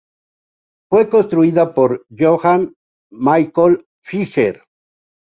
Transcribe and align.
Fue 0.89 1.09
construida 1.09 1.75
por 1.75 2.07
Johann 2.19 2.73
Michael 3.11 3.85
Fischer. 4.03 4.63